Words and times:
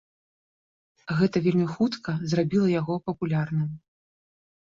Гэта 1.17 1.41
вельмі 1.47 1.67
хутка 1.73 2.15
зрабіла 2.31 2.67
яго 2.79 2.93
папулярным. 3.09 3.71